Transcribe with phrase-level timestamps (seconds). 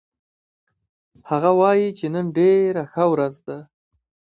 [1.29, 3.57] هغه وایي چې نن ډېره ښه ورځ ده